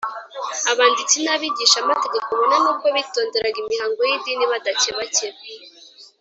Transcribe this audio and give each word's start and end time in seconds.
abanditsi 0.71 1.17
n’abigishamategeko, 1.21 2.27
bona 2.39 2.57
nubwo 2.63 2.87
bitonderaga 2.95 3.57
imihango 3.63 3.99
y’idini 4.09 4.45
badakebakeba, 4.51 5.37